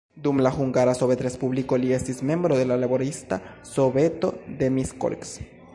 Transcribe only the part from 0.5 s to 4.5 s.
Hungara Sovetrespubliko, li estis membro de la laborista soveto